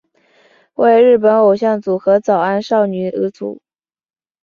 [0.73, 3.61] 为日本偶像组合早安少女组。